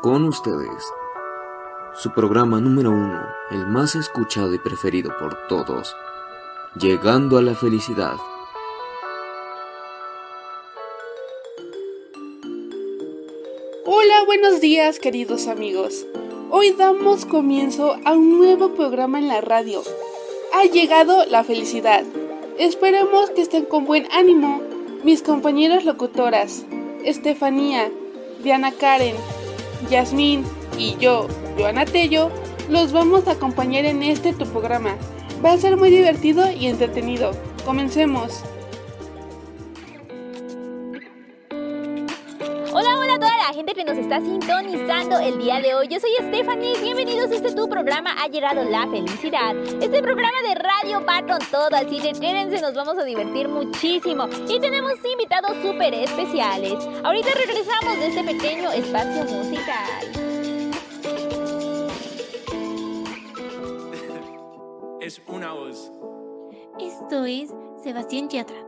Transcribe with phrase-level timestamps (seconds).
[0.00, 0.84] Con ustedes,
[1.96, 5.92] su programa número uno, el más escuchado y preferido por todos,
[6.76, 8.14] Llegando a la Felicidad.
[13.84, 16.06] Hola, buenos días queridos amigos.
[16.50, 19.82] Hoy damos comienzo a un nuevo programa en la radio.
[20.54, 22.04] Ha llegado la felicidad.
[22.56, 24.62] Esperemos que estén con buen ánimo
[25.02, 26.64] mis compañeras locutoras,
[27.04, 27.90] Estefanía,
[28.44, 29.16] Diana Karen,
[29.90, 30.44] Yasmín
[30.76, 32.30] y yo, Joana Tello,
[32.68, 34.96] los vamos a acompañar en este tu programa.
[35.44, 37.32] Va a ser muy divertido y entretenido.
[37.64, 38.44] Comencemos.
[44.08, 45.86] Está sintonizando el día de hoy.
[45.86, 49.54] Yo soy Stephanie y bienvenidos a este tu programa Ha llegado la felicidad.
[49.82, 54.26] Este programa de radio va con todo, así que quédense, nos vamos a divertir muchísimo.
[54.48, 56.72] Y tenemos invitados súper especiales.
[57.04, 60.02] Ahorita regresamos de este pequeño espacio musical.
[65.02, 65.92] Es una voz.
[66.80, 67.50] Esto es
[67.82, 68.67] Sebastián Yatra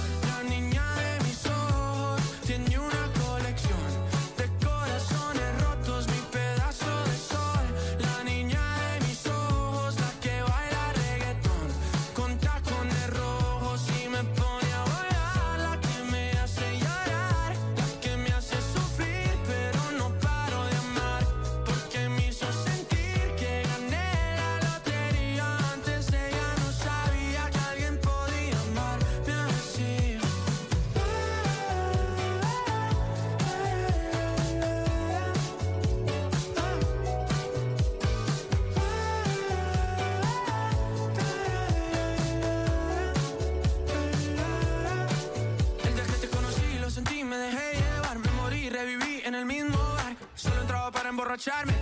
[51.31, 51.73] emborracharme.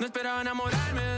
[0.00, 1.13] no esperaba enamorarme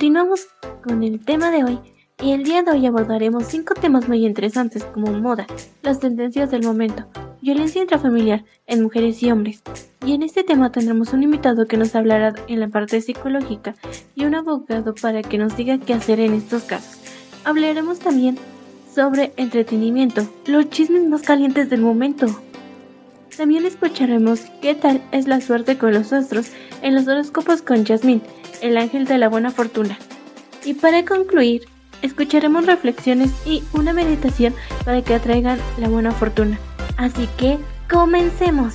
[0.00, 0.48] continuamos
[0.82, 1.78] con el tema de hoy.
[2.22, 5.46] Y el día de hoy abordaremos cinco temas muy interesantes como moda,
[5.82, 7.04] las tendencias del momento,
[7.42, 9.62] violencia intrafamiliar en mujeres y hombres.
[10.06, 13.74] Y en este tema tendremos un invitado que nos hablará en la parte psicológica
[14.14, 16.98] y un abogado para que nos diga qué hacer en estos casos.
[17.44, 18.38] Hablaremos también
[18.94, 22.26] sobre entretenimiento, los chismes más calientes del momento.
[23.36, 26.50] También escucharemos qué tal es la suerte con los astros
[26.82, 28.22] en los horóscopos con Yasmín,
[28.60, 29.98] el ángel de la buena fortuna.
[30.64, 31.62] Y para concluir,
[32.02, 34.54] escucharemos reflexiones y una meditación
[34.84, 36.58] para que atraigan la buena fortuna.
[36.96, 38.74] Así que, comencemos.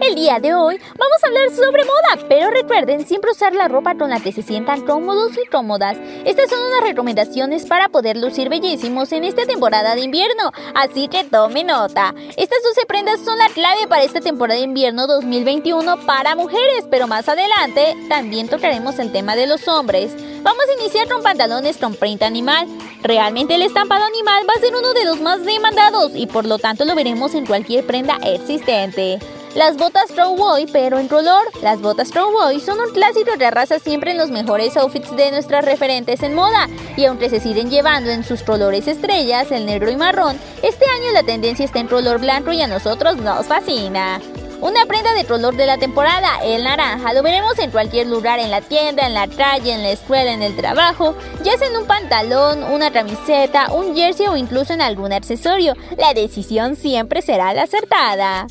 [0.00, 3.94] El día de hoy vamos a hablar sobre moda, pero recuerden siempre usar la ropa
[3.94, 5.96] con la que se sientan cómodos y cómodas.
[6.24, 11.24] Estas son unas recomendaciones para poder lucir bellísimos en esta temporada de invierno, así que
[11.24, 12.14] tome nota.
[12.36, 17.06] Estas 12 prendas son la clave para esta temporada de invierno 2021 para mujeres, pero
[17.06, 20.14] más adelante también tocaremos el tema de los hombres.
[20.42, 22.66] Vamos a iniciar con pantalones con print animal.
[23.02, 26.58] Realmente el estampado animal va a ser uno de los más demandados y por lo
[26.58, 29.18] tanto lo veremos en cualquier prenda existente.
[29.54, 31.44] Las botas Throwboy, pero en color.
[31.62, 35.64] Las botas Throwboy son un clásico que arrasa siempre en los mejores outfits de nuestras
[35.64, 36.68] referentes en moda.
[36.96, 41.12] Y aunque se siguen llevando en sus colores estrellas, el negro y marrón, este año
[41.12, 44.20] la tendencia está en color blanco y a nosotros nos fascina.
[44.60, 48.50] Una prenda de color de la temporada, el naranja, lo veremos en cualquier lugar, en
[48.50, 51.14] la tienda, en la calle, en la escuela, en el trabajo,
[51.44, 55.76] ya sea en un pantalón, una camiseta, un jersey o incluso en algún accesorio.
[55.96, 58.46] La decisión siempre será la acertada.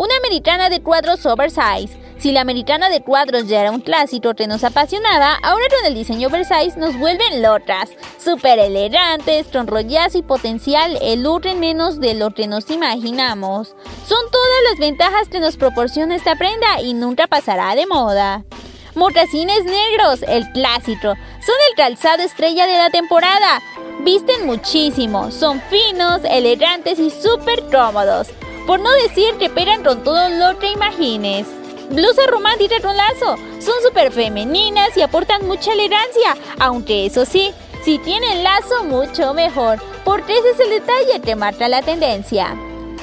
[0.00, 1.94] Una americana de cuadros oversize.
[2.16, 5.94] Si la americana de cuadros ya era un clásico que nos apasionaba, ahora con el
[5.94, 7.90] diseño oversize nos vuelven lotras.
[8.16, 9.68] Súper elegantes, con
[10.14, 13.76] y potencial el en menos de lo que nos imaginamos.
[14.06, 18.46] Son todas las ventajas que nos proporciona esta prenda y nunca pasará de moda.
[18.94, 21.08] Mocasines negros, el clásico.
[21.08, 23.60] Son el calzado estrella de la temporada.
[24.02, 28.28] Visten muchísimo, son finos, elegantes y súper cómodos.
[28.70, 31.44] Por no decir que pegan con todo lo que imagines.
[31.90, 33.34] Blusa romántica con lazo.
[33.58, 36.36] Son súper femeninas y aportan mucha elegancia.
[36.60, 39.80] Aunque eso sí, si tienen lazo, mucho mejor.
[40.04, 42.54] Porque ese es el detalle que marca la tendencia.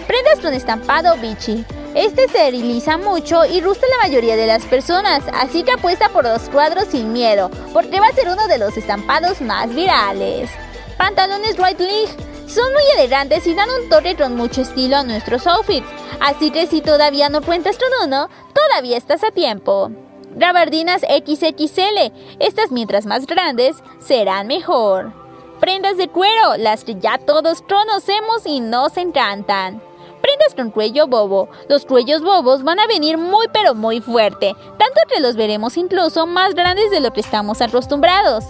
[0.07, 1.65] Prendas con estampado bichi.
[1.95, 6.43] Este esteriliza mucho y gusta la mayoría de las personas, así que apuesta por los
[6.43, 10.49] cuadros sin miedo, porque va a ser uno de los estampados más virales.
[10.97, 15.45] Pantalones White Leg son muy elegantes y dan un toque con mucho estilo a nuestros
[15.45, 15.87] outfits,
[16.19, 19.91] así que si todavía no cuentas con uno, todavía estás a tiempo.
[20.35, 25.11] Gabardinas XXL, estas mientras más grandes serán mejor.
[25.59, 29.81] Prendas de cuero, las que ya todos conocemos y nos encantan.
[30.21, 31.49] Prendas con cuello bobo.
[31.67, 36.27] Los cuellos bobos van a venir muy pero muy fuerte, tanto que los veremos incluso
[36.27, 38.45] más grandes de lo que estamos acostumbrados.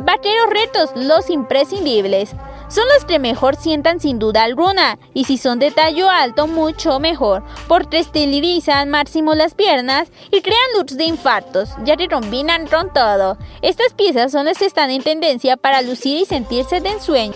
[0.00, 2.34] Vaqueros retos, los imprescindibles.
[2.68, 7.00] Son los que mejor sientan sin duda alguna, y si son de tallo alto, mucho
[7.00, 12.92] mejor, porque estilizan máximo las piernas y crean looks de infartos, ya que combinan con
[12.92, 13.38] todo.
[13.62, 17.34] Estas piezas son las que están en tendencia para lucir y sentirse de ensueño.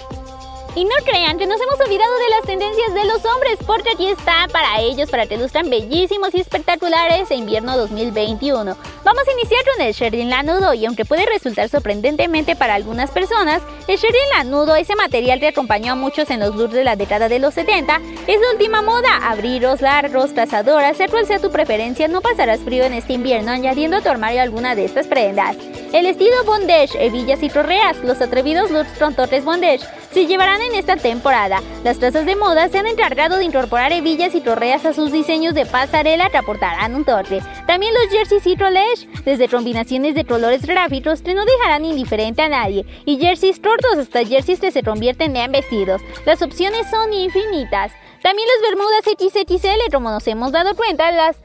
[0.75, 4.07] Y no crean que nos hemos olvidado de las tendencias de los hombres, porque aquí
[4.07, 8.75] está para ellos, para que lustran bellísimos y espectaculares en invierno 2021.
[9.05, 13.61] Vamos a iniciar con el Sherrin lanudo y aunque puede resultar sorprendentemente para algunas personas,
[13.87, 17.29] el Sherrin lanudo, ese material que acompañó a muchos en los looks de la década
[17.29, 19.11] de los 70, es la última moda.
[19.25, 23.99] Abriros largos, trazadoras, sea cual sea tu preferencia, no pasarás frío en este invierno añadiendo
[23.99, 25.55] a tu armario alguna de estas prendas.
[25.93, 30.97] El estilo bondage, hebillas y correas, los atrevidos looks trontotes bondage se llevarán en esta
[30.97, 31.61] temporada.
[31.85, 35.55] Las casas de moda se han encargado de incorporar hebillas y torreas a sus diseños
[35.55, 37.43] de pasarela que aportarán un toque.
[37.67, 42.49] También los jerseys y trollage, desde combinaciones de colores gráficos que no dejarán indiferente a
[42.49, 46.03] nadie, y jerseys cortos hasta jerseys que se convierten en vestidos.
[46.25, 47.93] Las opciones son infinitas.
[48.23, 51.37] También las bermudas XXL, como nos hemos dado cuenta, las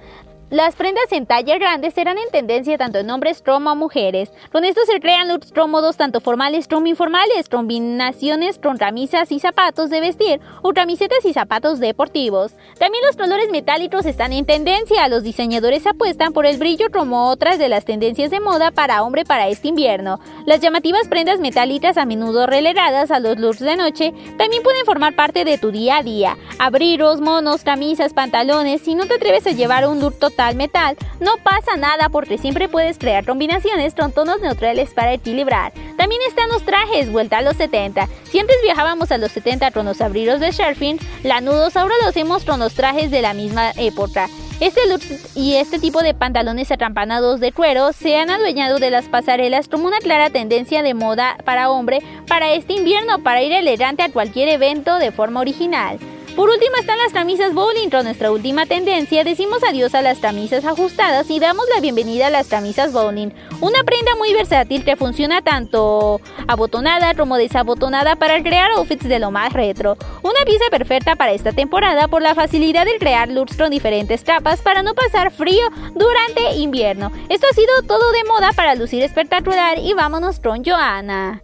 [0.49, 4.31] las prendas en talla grande serán en tendencia tanto en hombres como mujeres.
[4.49, 9.89] Con esto se crean looks cómodos tanto formales como informales, combinaciones con camisas y zapatos
[9.89, 12.53] de vestir o camisetas y zapatos deportivos.
[12.79, 15.09] También los colores metálicos están en tendencia.
[15.09, 19.25] Los diseñadores apuestan por el brillo como otras de las tendencias de moda para hombre
[19.25, 20.21] para este invierno.
[20.45, 25.13] Las llamativas prendas metálicas a menudo relegadas a los looks de noche también pueden formar
[25.13, 26.37] parte de tu día a día.
[26.57, 28.81] Abriros, monos, camisas, pantalones.
[28.81, 30.17] Si no te atreves a llevar un look
[30.55, 35.73] metal, no pasa nada porque siempre puedes crear combinaciones con tonos neutrales para equilibrar.
[35.97, 38.07] También están los trajes, vuelta a los 70.
[38.29, 42.45] Si antes viajábamos a los 70 con los abrigos de surfing, lanudos ahora los hacemos
[42.45, 44.27] con los trajes de la misma época.
[44.59, 45.01] Este look
[45.35, 49.85] y este tipo de pantalones atrampanados de cuero se han adueñado de las pasarelas como
[49.85, 54.49] una clara tendencia de moda para hombre para este invierno para ir elegante a cualquier
[54.49, 55.99] evento de forma original.
[56.37, 57.89] Por último están las camisas bowling.
[58.03, 62.47] Nuestra última tendencia decimos adiós a las camisas ajustadas y damos la bienvenida a las
[62.47, 63.31] camisas bowling.
[63.59, 69.31] Una prenda muy versátil que funciona tanto abotonada como desabotonada para crear outfits de lo
[69.31, 69.97] más retro.
[70.21, 74.61] Una pieza perfecta para esta temporada por la facilidad de crear looks con diferentes capas
[74.61, 75.65] para no pasar frío
[75.95, 77.11] durante invierno.
[77.29, 81.41] Esto ha sido todo de moda para lucir espectacular y vámonos con Joana.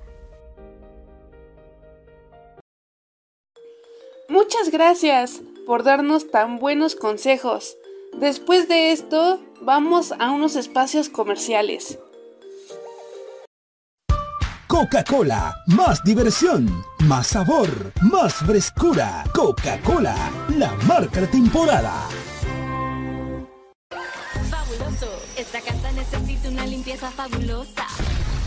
[4.33, 7.77] Muchas gracias por darnos tan buenos consejos.
[8.19, 11.99] Después de esto, vamos a unos espacios comerciales.
[14.65, 17.69] Coca-Cola, más diversión, más sabor,
[18.01, 19.23] más frescura.
[19.35, 20.15] Coca-Cola,
[20.57, 21.93] la marca de temporada.
[24.49, 27.85] Fabuloso, esta casa necesita una limpieza fabulosa.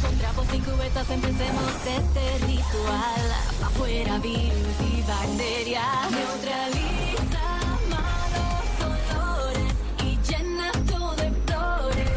[0.06, 3.26] Con trapos y cubetas empecemos este ritual.
[3.64, 6.10] Afuera virus y bacterias.
[6.12, 7.44] Neutraliza
[7.90, 9.72] malos olores
[10.04, 12.10] y llena todo de flores.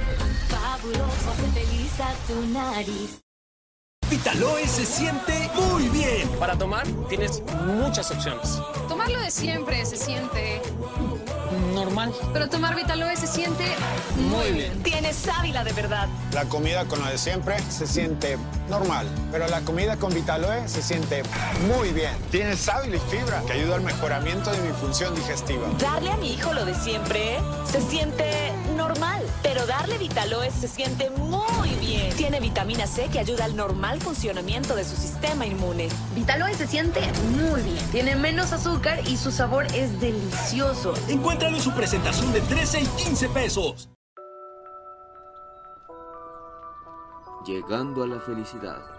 [0.49, 3.21] Fabuloso, hace feliz a tu nariz.
[4.07, 6.29] Vitaloe se siente muy bien.
[6.39, 8.59] Para tomar tienes muchas opciones.
[8.87, 10.61] Tomarlo de siempre se siente
[11.79, 12.13] normal.
[12.33, 13.65] Pero tomar Vitaloe se siente
[14.29, 14.83] muy bien.
[14.83, 16.07] Tienes sábila de verdad.
[16.33, 18.37] La comida con lo de siempre se siente
[18.69, 21.23] normal, pero la comida con Vitaloe se siente
[21.67, 22.11] muy bien.
[22.31, 25.67] Tiene sábila y fibra que ayuda al mejoramiento de mi función digestiva.
[25.79, 28.51] Darle a mi hijo lo de siempre se siente
[28.89, 32.11] normal, pero darle Vitaloe se siente muy bien.
[32.15, 35.89] Tiene vitamina C que ayuda al normal funcionamiento de su sistema inmune.
[36.15, 37.01] Vitaloe se siente
[37.35, 37.85] muy bien.
[37.91, 40.95] Tiene menos azúcar y su sabor es delicioso.
[41.07, 43.89] Encuéntralo en su presentación de 13 y 15 pesos.
[47.45, 48.98] Llegando a la felicidad.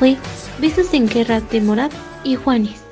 [0.00, 0.16] fue
[0.58, 1.92] Besos en Guerra de Morat
[2.24, 2.82] y Juanes.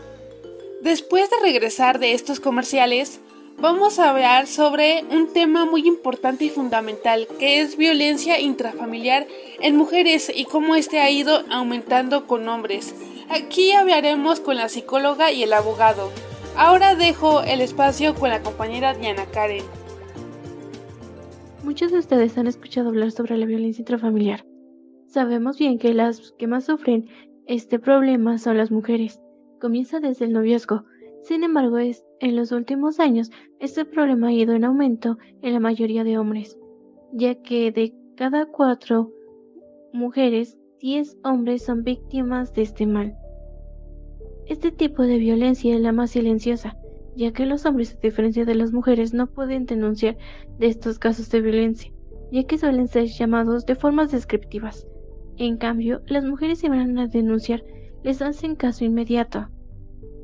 [0.82, 3.18] Después de regresar de estos comerciales,
[3.58, 9.26] vamos a hablar sobre un tema muy importante y fundamental que es violencia intrafamiliar
[9.58, 12.94] en mujeres y cómo este ha ido aumentando con hombres.
[13.30, 16.10] Aquí hablaremos con la psicóloga y el abogado.
[16.58, 19.64] Ahora dejo el espacio con la compañera Diana Karen.
[21.64, 24.47] Muchos de ustedes han escuchado hablar sobre la violencia intrafamiliar.
[25.08, 27.06] Sabemos bien que las que más sufren
[27.46, 29.22] este problema son las mujeres.
[29.58, 30.84] Comienza desde el noviazgo.
[31.22, 35.60] Sin embargo, es, en los últimos años este problema ha ido en aumento en la
[35.60, 36.58] mayoría de hombres,
[37.14, 39.10] ya que de cada cuatro
[39.94, 43.16] mujeres, diez hombres son víctimas de este mal.
[44.44, 46.76] Este tipo de violencia es la más silenciosa,
[47.16, 50.18] ya que los hombres, a diferencia de las mujeres, no pueden denunciar
[50.58, 51.90] de estos casos de violencia,
[52.30, 54.86] ya que suelen ser llamados de formas descriptivas.
[55.38, 57.64] En cambio, las mujeres se van a denunciar,
[58.02, 59.48] les hacen caso inmediato,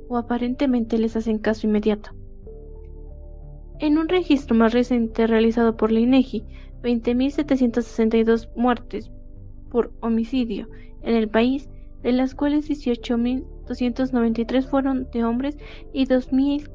[0.09, 2.11] o aparentemente les hacen caso inmediato.
[3.79, 6.45] En un registro más reciente realizado por la INEGI,
[6.83, 9.13] 20.762 muertes
[9.71, 10.69] por homicidio
[11.03, 11.71] en el país,
[12.03, 15.57] de las cuales 18.293 fueron de hombres
[15.93, 16.71] y 2.000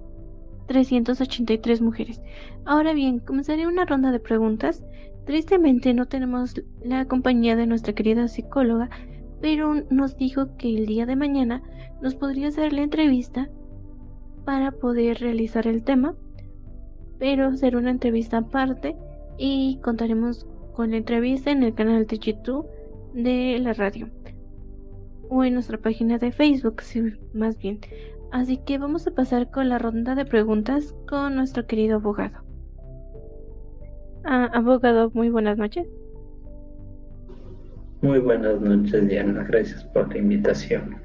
[0.70, 2.22] 383 mujeres.
[2.64, 4.84] Ahora bien, comenzaré una ronda de preguntas.
[5.30, 8.90] Tristemente no tenemos la compañía de nuestra querida psicóloga,
[9.40, 11.62] pero nos dijo que el día de mañana
[12.02, 13.48] nos podría hacer la entrevista
[14.44, 16.16] para poder realizar el tema,
[17.20, 18.98] pero será una entrevista aparte
[19.38, 22.66] y contaremos con la entrevista en el canal de YouTube
[23.14, 24.10] de la radio
[25.30, 26.82] o en nuestra página de Facebook,
[27.36, 27.82] más bien.
[28.32, 32.49] Así que vamos a pasar con la ronda de preguntas con nuestro querido abogado.
[34.26, 35.88] Ah, abogado, muy buenas noches.
[38.02, 39.44] Muy buenas noches, Diana.
[39.48, 41.02] Gracias por la invitación.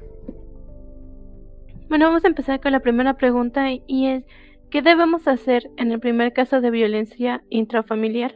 [1.89, 4.25] Bueno, vamos a empezar con la primera pregunta y es,
[4.69, 8.35] ¿qué debemos hacer en el primer caso de violencia intrafamiliar?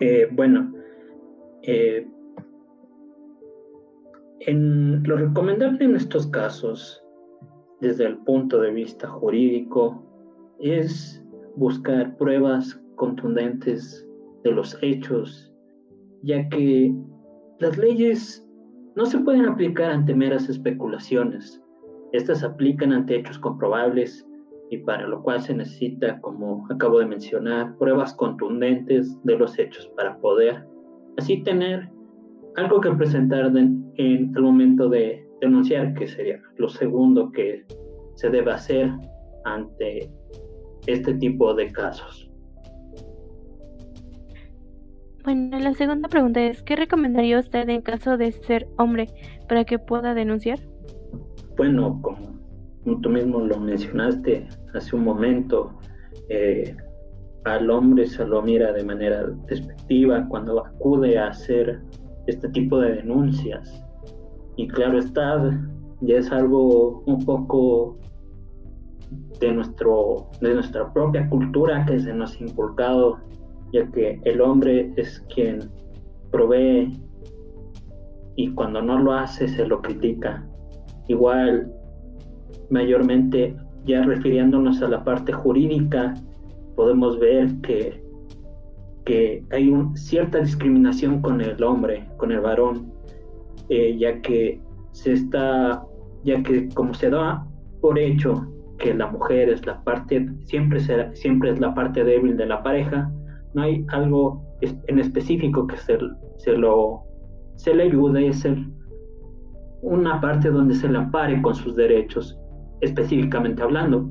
[0.00, 0.72] Eh, bueno,
[1.62, 2.06] eh,
[4.40, 7.04] en lo recomendable en estos casos,
[7.80, 10.07] desde el punto de vista jurídico,
[10.60, 11.22] es
[11.56, 14.06] buscar pruebas contundentes
[14.44, 15.52] de los hechos,
[16.22, 16.94] ya que
[17.60, 18.44] las leyes
[18.96, 21.62] no se pueden aplicar ante meras especulaciones.
[22.12, 24.26] Estas aplican ante hechos comprobables
[24.70, 29.88] y para lo cual se necesita, como acabo de mencionar, pruebas contundentes de los hechos
[29.96, 30.66] para poder
[31.16, 31.88] así tener
[32.56, 37.64] algo que presentar en el momento de denunciar, que sería lo segundo que
[38.14, 38.90] se debe hacer
[39.44, 40.10] ante
[40.88, 42.30] este tipo de casos.
[45.24, 49.08] Bueno, la segunda pregunta es, ¿qué recomendaría usted en caso de ser hombre
[49.46, 50.58] para que pueda denunciar?
[51.56, 55.78] Bueno, como tú mismo lo mencionaste hace un momento,
[56.30, 56.74] eh,
[57.44, 61.82] al hombre se lo mira de manera despectiva cuando acude a hacer
[62.26, 63.84] este tipo de denuncias.
[64.56, 65.60] Y claro está,
[66.00, 67.98] ya es algo un poco
[69.40, 73.18] de, nuestro, de nuestra propia cultura que se nos ha inculcado,
[73.72, 75.70] ya que el hombre es quien
[76.30, 76.92] provee
[78.36, 80.46] y cuando no lo hace se lo critica.
[81.08, 81.72] Igual,
[82.70, 86.14] mayormente, ya refiriéndonos a la parte jurídica,
[86.76, 88.08] podemos ver que
[89.08, 92.92] que hay un, cierta discriminación con el hombre, con el varón,
[93.70, 94.60] eh, ya que
[94.92, 95.82] se está,
[96.24, 97.46] ya que como se da
[97.80, 98.46] por hecho
[98.78, 102.62] que la mujer es la parte, siempre, será, siempre es la parte débil de la
[102.62, 103.10] pareja,
[103.54, 105.98] no hay algo en específico que se,
[107.74, 108.46] le ayude, es
[109.82, 112.38] una parte donde se le ampare con sus derechos,
[112.80, 114.10] específicamente hablando.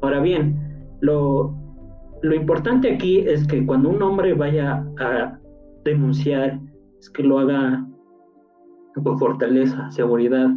[0.00, 0.58] Ahora bien,
[1.00, 1.54] lo,
[2.22, 5.38] lo importante aquí es que cuando un hombre vaya a
[5.84, 6.60] denunciar,
[6.98, 7.84] es que lo haga
[9.02, 10.48] con fortaleza, seguridad,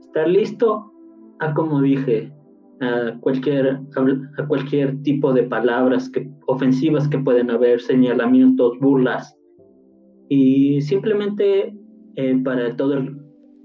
[0.00, 0.92] estar listo
[1.40, 2.32] a, como dije,
[2.80, 3.80] a cualquier,
[4.38, 6.10] a cualquier tipo de palabras
[6.46, 9.36] ofensivas que pueden haber, señalamientos, burlas.
[10.28, 11.74] Y simplemente
[12.16, 13.02] eh, para todo,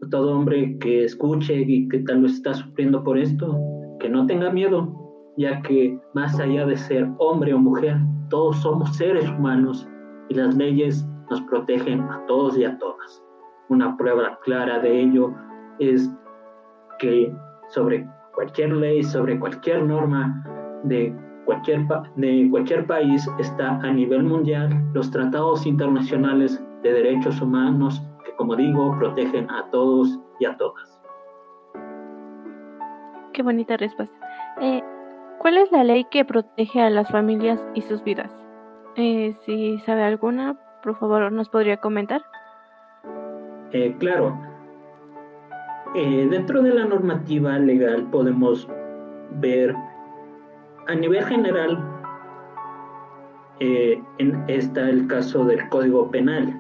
[0.10, 3.58] todo hombre que escuche y que tal vez está sufriendo por esto,
[4.00, 4.94] que no tenga miedo,
[5.38, 7.98] ya que más allá de ser hombre o mujer,
[8.30, 9.88] todos somos seres humanos
[10.30, 13.24] y las leyes nos protegen a todos y a todas.
[13.70, 15.34] Una prueba clara de ello
[15.80, 16.10] es
[17.00, 17.34] que
[17.70, 20.44] sobre cualquier ley, sobre cualquier norma
[20.84, 21.16] de
[21.46, 28.34] cualquier, de cualquier país está a nivel mundial los tratados internacionales de derechos humanos que,
[28.36, 31.02] como digo, protegen a todos y a todas.
[33.34, 34.16] Qué bonita respuesta.
[34.62, 34.82] Eh,
[35.40, 38.32] ¿Cuál es la ley que protege a las familias y sus vidas?
[38.96, 42.22] Eh, si sabe alguna, por favor, nos podría comentar.
[43.72, 44.53] Eh, claro.
[45.96, 48.68] Eh, dentro de la normativa legal podemos
[49.40, 49.76] ver
[50.88, 51.78] a nivel general
[53.60, 54.02] eh,
[54.48, 56.60] está el caso del Código Penal.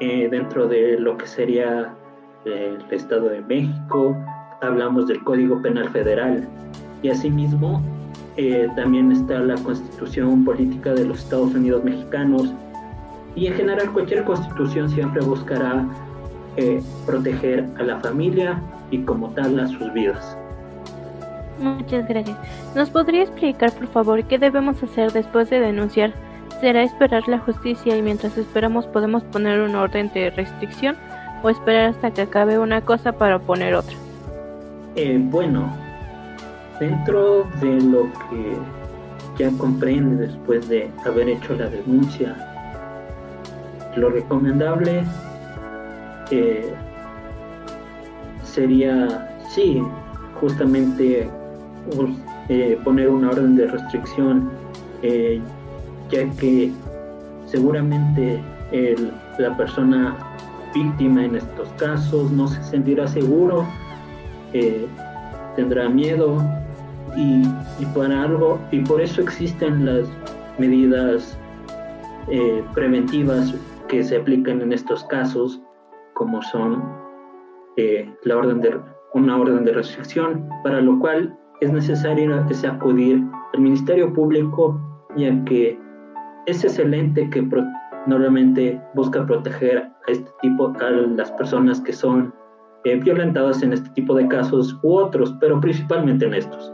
[0.00, 1.94] dentro de lo que sería
[2.44, 4.16] el Estado de México,
[4.60, 6.46] hablamos del Código Penal Federal.
[7.02, 7.80] Y asimismo,
[8.74, 12.52] también está la Constitución Política de los Estados Unidos Mexicanos.
[13.36, 15.86] Y en general cualquier constitución siempre buscará
[16.56, 20.36] eh, proteger a la familia y como tal a sus vidas.
[21.58, 22.36] Muchas gracias.
[22.74, 26.12] ¿Nos podría explicar, por favor, qué debemos hacer después de denunciar?
[26.60, 30.96] ¿Será esperar la justicia y mientras esperamos podemos poner un orden de restricción
[31.42, 33.94] o esperar hasta que acabe una cosa para poner otra?
[34.96, 35.70] Eh, bueno,
[36.80, 38.56] dentro de lo que
[39.38, 42.36] ya comprende después de haber hecho la denuncia,
[43.96, 45.04] lo recomendable
[46.30, 46.72] eh,
[48.42, 49.82] sería, sí,
[50.40, 51.28] justamente
[52.48, 54.50] eh, poner una orden de restricción,
[55.02, 55.40] eh,
[56.10, 56.72] ya que
[57.46, 58.40] seguramente
[59.38, 60.16] la persona
[60.74, 63.64] víctima en estos casos no se sentirá seguro,
[65.54, 66.42] tendrá miedo
[67.16, 67.44] y,
[67.94, 70.08] para algo, y por eso existen las
[70.58, 71.38] medidas
[72.72, 73.54] preventivas
[73.88, 75.60] que se aplican en estos casos
[76.14, 76.82] como son
[77.76, 78.80] eh, la orden de,
[79.14, 83.22] una orden de restricción, para lo cual es necesario acudir
[83.52, 84.80] al Ministerio Público,
[85.16, 85.78] ya que
[86.46, 87.46] es excelente que
[88.06, 92.34] normalmente busca proteger a este tipo, a las personas que son
[92.84, 96.72] eh, violentadas en este tipo de casos u otros, pero principalmente en estos.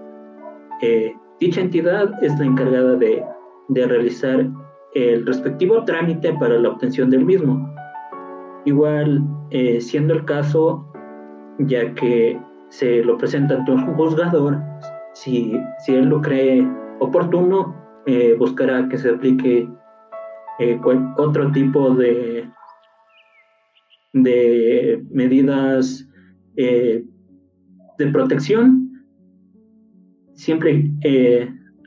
[0.83, 3.23] Eh, dicha entidad es la encargada de,
[3.69, 4.49] de realizar
[4.95, 7.70] el respectivo trámite para la obtención del mismo.
[8.65, 10.87] Igual, eh, siendo el caso,
[11.61, 14.59] ya que se lo presenta ante un juzgador,
[15.15, 16.67] si, si él lo cree
[17.01, 17.75] oportuno,
[18.07, 19.69] eh, buscará que se aplique
[20.59, 20.81] eh,
[21.17, 22.49] otro tipo de,
[24.13, 26.07] de medidas
[26.55, 27.07] de
[28.13, 28.93] protección,
[30.35, 30.91] siempre,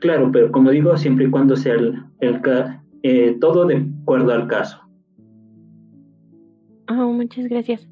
[0.00, 4.83] claro, pero como digo, siempre y cuando sea el, el todo de acuerdo al caso.
[6.88, 7.88] Oh, muchas gracias.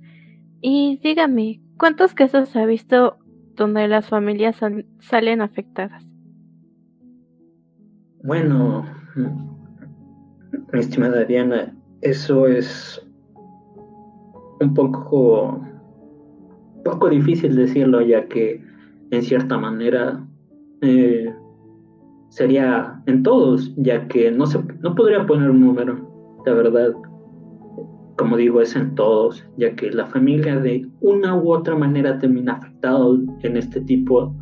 [0.60, 3.16] Y dígame, ¿cuántos casos ha visto
[3.56, 4.60] donde las familias
[5.00, 6.04] salen afectadas?
[8.22, 8.84] Bueno,
[10.72, 13.04] estimada Diana, eso es
[14.60, 15.60] un poco,
[16.84, 18.62] poco difícil decirlo, ya que
[19.10, 20.24] en cierta manera
[20.82, 21.34] eh,
[22.28, 26.94] sería en todos, ya que no se no podría poner un número, la verdad
[28.22, 32.52] como digo, es en todos, ya que la familia de una u otra manera termina
[32.52, 34.32] afectado en este tipo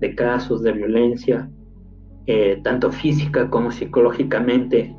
[0.00, 1.50] de casos de violencia,
[2.26, 4.94] eh, tanto física como psicológicamente.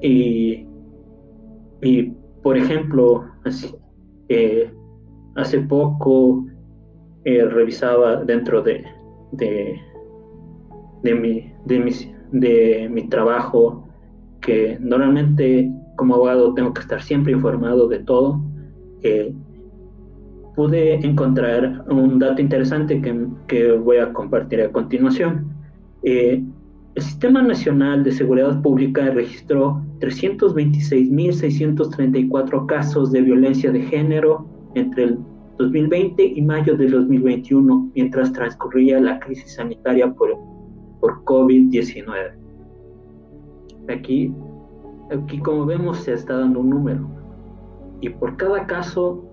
[0.00, 0.64] Y,
[2.42, 3.26] por ejemplo,
[4.30, 4.72] eh,
[5.36, 6.46] hace poco
[7.26, 8.86] eh, revisaba dentro de,
[9.32, 9.78] de,
[11.02, 13.86] de, mi, de, de mi trabajo
[14.40, 18.40] que normalmente como abogado tengo que estar siempre informado de todo.
[19.02, 19.34] Eh,
[20.54, 23.02] pude encontrar un dato interesante
[23.46, 25.52] que, voy a compartir a continuación.
[26.04, 26.42] Eh,
[26.94, 35.18] el Sistema Nacional de Seguridad Pública registró 326.634 casos de violencia de género entre el
[35.58, 40.36] 2020 y mayo del 2021, mientras transcurría la crisis sanitaria por,
[41.00, 42.34] por COVID-19.
[43.88, 44.32] Aquí
[45.10, 47.08] aquí como vemos se está dando un número
[48.00, 49.24] y por cada caso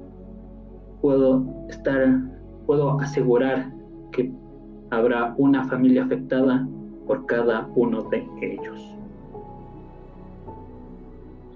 [1.02, 2.22] puedo estar
[2.66, 3.72] puedo asegurar
[4.12, 4.32] que
[4.90, 6.68] habrá una familia afectada
[7.06, 8.96] por cada uno de ellos.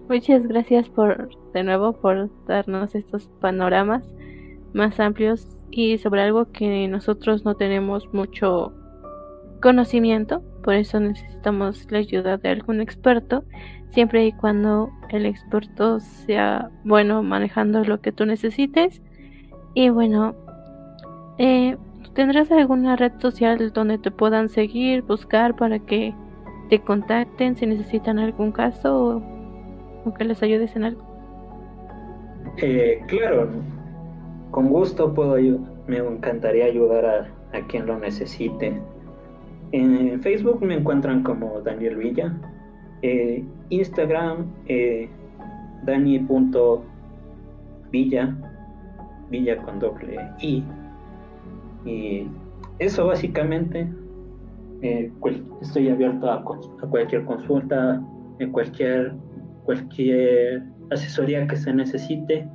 [0.08, 4.14] Muchas gracias por de nuevo por darnos estos panoramas
[4.74, 8.74] más amplios y sobre algo que nosotros no tenemos mucho
[9.62, 13.44] conocimiento, por eso necesitamos la ayuda de algún experto
[13.92, 19.02] siempre y cuando el experto sea bueno manejando lo que tú necesites.
[19.74, 20.36] Y bueno,
[21.38, 21.78] eh,
[22.14, 26.14] ¿tendrás alguna red social donde te puedan seguir, buscar para que
[26.70, 29.24] te contacten si necesitan algún caso
[30.06, 31.02] o, que les ayudes en algo.
[32.58, 33.50] Eh, claro,
[34.52, 35.36] con gusto puedo
[35.88, 38.80] me encantaría ayudar a quien lo necesite.
[39.72, 42.34] En Facebook me encuentran como Daniel Villa.
[43.02, 45.10] Eh, Instagram, eh,
[45.86, 46.86] Dani.villa,
[49.30, 50.64] Villa con doble I.
[51.86, 52.28] Y
[52.80, 53.88] eso básicamente.
[54.82, 55.12] Eh,
[55.62, 58.02] estoy abierto a, cualquier consulta,
[58.40, 59.14] en cualquier,
[59.66, 62.48] cualquier asesoría que se necesite.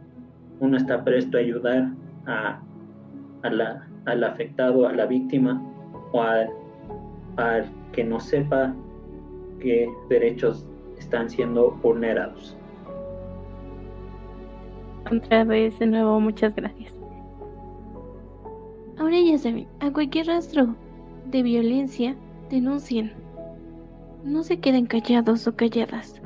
[0.61, 1.93] Uno está presto a ayudar
[2.27, 2.61] a,
[3.43, 5.63] al afectado, a la víctima
[6.13, 6.47] o a
[7.37, 8.75] al que no sepa
[9.61, 10.67] qué derechos
[10.99, 12.57] están siendo vulnerados.
[15.11, 16.95] Otra vez de nuevo, muchas gracias.
[18.99, 20.75] Ahora ya saben, a cualquier rastro
[21.31, 22.17] de violencia,
[22.49, 23.13] denuncien.
[24.25, 26.23] No se queden callados o calladas.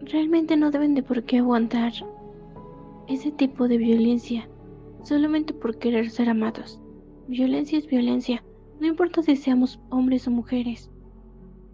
[0.00, 1.92] Realmente no deben de por qué aguantar
[3.08, 4.48] ese tipo de violencia
[5.02, 6.80] solamente por querer ser amados.
[7.28, 8.42] Violencia es violencia.
[8.80, 10.90] No importa si seamos hombres o mujeres.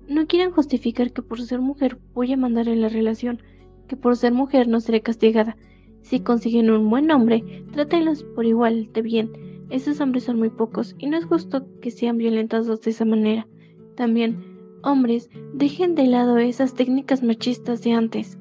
[0.09, 3.43] No quieran justificar que por ser mujer voy a mandar en la relación,
[3.89, 5.57] que por ser mujer no seré castigada.
[6.03, 9.33] Si consiguen un buen hombre, trátenlos por igual de bien.
[9.71, 13.49] Esos hombres son muy pocos y no es justo que sean violentados de esa manera.
[13.97, 14.45] También,
[14.83, 18.39] hombres, dejen de lado esas técnicas machistas de antes.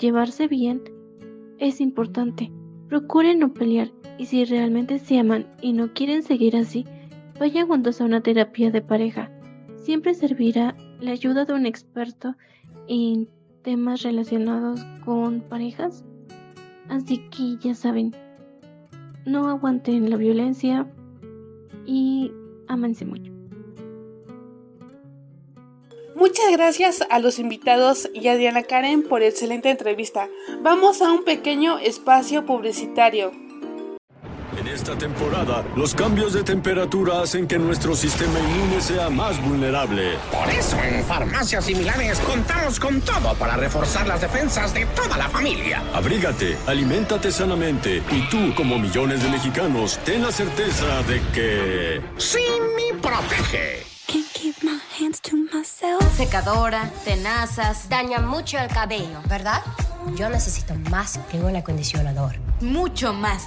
[0.00, 0.82] Llevarse bien
[1.58, 2.50] es importante.
[2.88, 6.84] Procuren no pelear y si realmente se aman y no quieren seguir así,
[7.38, 9.30] Vaya juntos a una terapia de pareja.
[9.76, 12.36] Siempre servirá la ayuda de un experto
[12.88, 13.28] en
[13.62, 16.04] temas relacionados con parejas.
[16.88, 18.14] Así que ya saben,
[19.24, 20.86] no aguanten la violencia
[21.86, 22.30] y
[22.68, 23.32] ámense mucho.
[26.14, 30.28] Muchas gracias a los invitados y a Diana Karen por excelente entrevista.
[30.62, 33.43] Vamos a un pequeño espacio publicitario.
[34.74, 40.16] Esta temporada, los cambios de temperatura hacen que nuestro sistema inmune sea más vulnerable.
[40.32, 45.28] Por eso en farmacias similares contamos con todo para reforzar las defensas de toda la
[45.28, 45.80] familia.
[45.94, 52.00] Abrígate, aliméntate sanamente y tú, como millones de mexicanos, ten la certeza de que...
[52.76, 53.84] me protege.
[56.16, 59.62] Secadora, tenazas, daña mucho el cabello, ¿verdad?
[60.16, 62.34] Yo necesito más que un acondicionador.
[62.60, 63.46] Mucho más.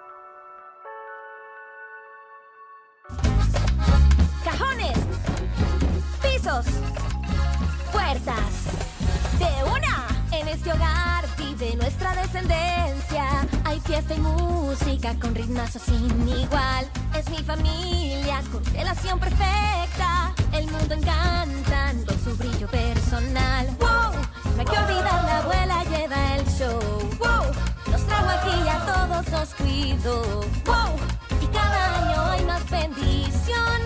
[10.51, 13.47] Este hogar vive nuestra descendencia.
[13.63, 16.89] Hay fiesta y música con ritmazo sin igual.
[17.17, 20.33] Es mi familia con relación perfecta.
[20.51, 23.67] El mundo encantando su brillo personal.
[23.79, 24.11] ¡Wow!
[24.55, 26.79] No hay que olvidar, la abuela lleva el show.
[27.19, 27.91] ¡Wow!
[27.91, 30.41] Los trajo aquí y a todos los cuido.
[30.65, 30.95] ¡Wow!
[31.41, 33.81] Y cada año hay más bendición.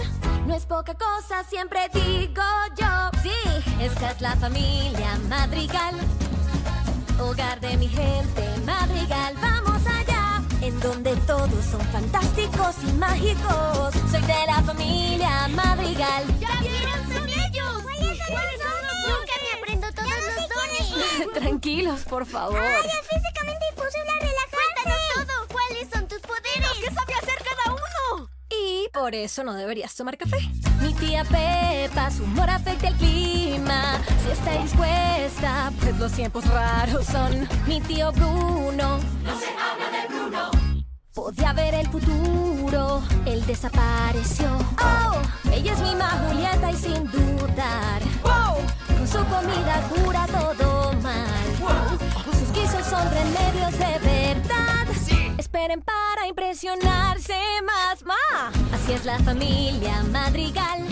[0.47, 2.43] No es poca cosa, siempre digo
[2.75, 3.10] yo.
[3.21, 5.95] Sí, esta es la familia Madrigal.
[7.19, 10.43] Hogar de mi gente Madrigal, vamos allá.
[10.62, 13.93] En donde todos son fantásticos y mágicos.
[14.12, 16.25] Soy de la familia Madrigal.
[16.39, 17.13] ¿Ya vieron?
[17.13, 17.84] Son ellos.
[17.84, 19.08] ¿Cuáles son?
[19.08, 21.34] Nunca me aprendo todos los dones.
[21.34, 22.60] Tranquilos, por favor.
[22.60, 24.84] Ay, es físicamente imposible relajarse.
[24.84, 25.47] Cuéntanos todo.
[25.47, 26.71] ¿Cuáles son tus poderes?
[26.82, 28.30] ¿Qué sabe hacer cada uno?
[28.49, 30.38] Y por eso no deberías tomar café.
[30.86, 34.00] Mi tía Pepa, su humor afecta el clima.
[34.24, 37.50] Si está dispuesta, pues los tiempos raros son.
[37.65, 40.52] Mi tío Bruno, no se habla de Bruno.
[41.12, 44.48] Podía ver el futuro, él desapareció.
[44.80, 45.21] Oh,
[45.52, 48.02] ella es mi ma Julieta y sin dudar.
[48.21, 51.48] Wow, con su comida cura todo mal.
[51.62, 51.98] Wow.
[52.32, 54.74] Sus guisos son remedios de verdad.
[55.55, 57.33] Esperen para impresionarse
[57.65, 58.51] más, ma.
[58.73, 60.83] Así es la familia Madrigal,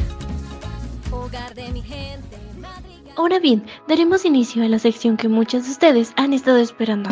[1.11, 2.37] hogar de mi gente.
[2.57, 3.13] Madrigal.
[3.17, 7.09] Ahora bien, daremos inicio a la sección que muchos de ustedes han estado esperando.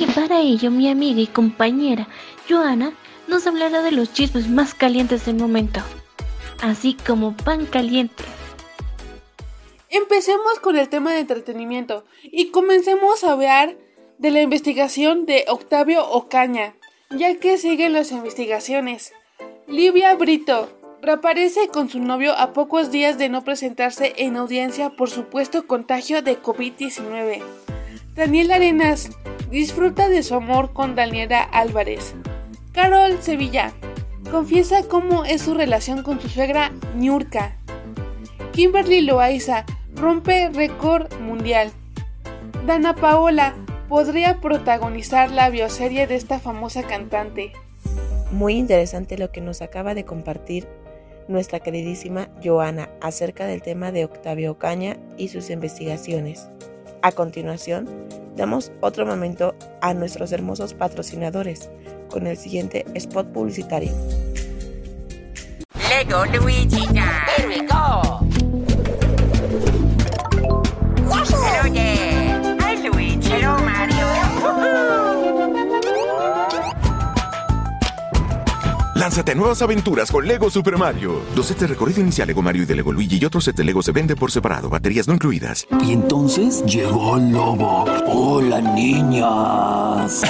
[0.00, 2.08] Y para ello, mi amiga y compañera
[2.48, 2.94] Joana
[3.28, 5.80] nos hablará de los chismes más calientes del momento,
[6.62, 8.24] así como pan caliente.
[9.96, 13.78] Empecemos con el tema de entretenimiento y comencemos a hablar
[14.18, 16.74] de la investigación de Octavio Ocaña,
[17.08, 19.14] ya que siguen las investigaciones.
[19.66, 20.68] Livia Brito
[21.00, 26.20] reaparece con su novio a pocos días de no presentarse en audiencia por supuesto contagio
[26.20, 27.42] de COVID-19.
[28.14, 29.08] Daniel Arenas
[29.50, 32.12] disfruta de su amor con Daniela Álvarez.
[32.72, 33.72] Carol Sevilla
[34.30, 37.56] confiesa cómo es su relación con su suegra Niurka.
[38.52, 39.64] Kimberly Loaiza
[39.96, 41.72] rompe récord mundial.
[42.66, 43.54] Dana Paola
[43.88, 47.52] podría protagonizar la bioserie de esta famosa cantante.
[48.30, 50.68] Muy interesante lo que nos acaba de compartir
[51.28, 56.48] nuestra queridísima Joana acerca del tema de Octavio Ocaña y sus investigaciones.
[57.02, 57.88] A continuación,
[58.36, 61.70] damos otro momento a nuestros hermosos patrocinadores
[62.10, 63.92] con el siguiente spot publicitario.
[65.88, 68.25] Lego Luigi Here we go.
[71.24, 72.56] Hello, yeah.
[72.60, 73.30] Hi, Luigi.
[73.30, 75.05] Hello, Mario.
[79.06, 81.20] Lánzate a nuevas aventuras con Lego Super Mario.
[81.36, 83.62] Dos sets de recorrido inicial Lego Mario y de Lego Luigi y otros sets de
[83.62, 85.64] Lego se venden por separado, baterías no incluidas.
[85.80, 87.84] Y entonces llegó el lobo.
[88.08, 90.22] Hola, niñas.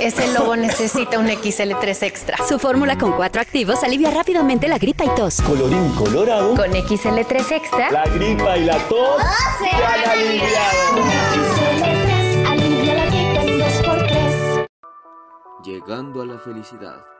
[0.00, 2.38] Ese lobo necesita un XL3 extra.
[2.48, 5.42] Su fórmula con cuatro activos alivia rápidamente la gripa y tos.
[5.42, 6.54] Colorín colorado.
[6.54, 7.90] Con XL3 extra.
[7.90, 9.20] La gripa y la tos
[9.58, 11.04] se han aliviado.
[11.52, 14.66] XL3 alivia la gripa en 2x3.
[15.62, 17.15] Llegando a la felicidad.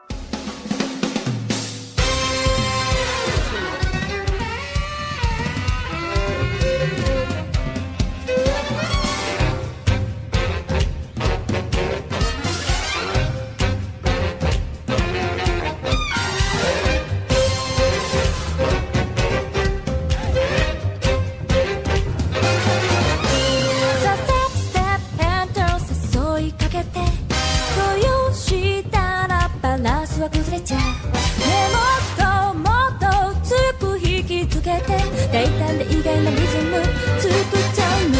[35.46, 36.82] 大胆で意外なリズム
[37.20, 38.16] 作っちゃうの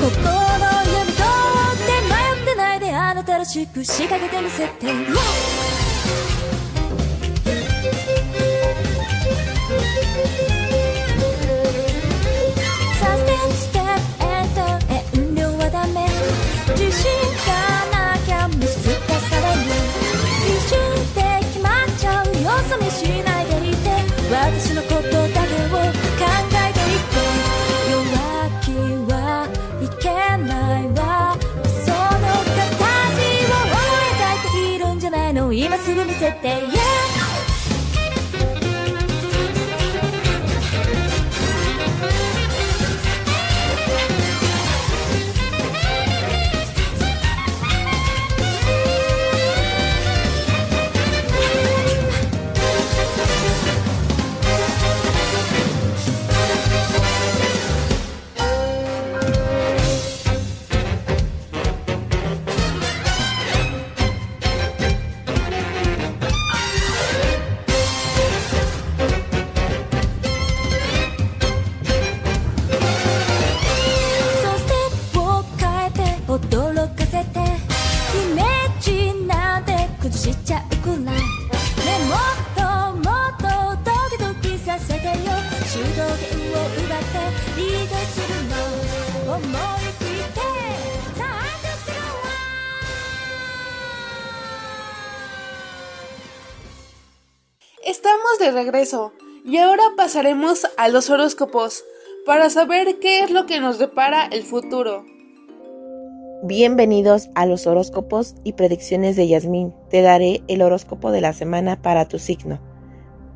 [0.01, 5.82] 心読み取って迷ってないであなたらしく仕掛けてみせて。
[36.23, 36.82] せて Yeah!
[99.45, 101.83] Y ahora pasaremos a los horóscopos
[102.25, 105.05] para saber qué es lo que nos depara el futuro.
[106.45, 109.75] Bienvenidos a los horóscopos y predicciones de Yasmín.
[109.91, 112.61] Te daré el horóscopo de la semana para tu signo.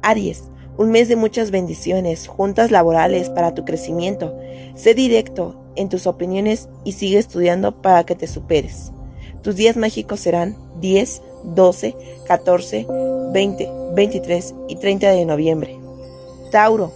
[0.02, 0.44] Aries,
[0.76, 4.38] un mes de muchas bendiciones, juntas laborales para tu crecimiento.
[4.76, 8.92] Sé directo en tus opiniones y sigue estudiando para que te superes.
[9.42, 11.96] Tus días mágicos serán 10, 12,
[12.28, 12.86] 14,
[13.32, 15.76] 20, 23 y 30 de noviembre.
[16.52, 16.92] Tauro,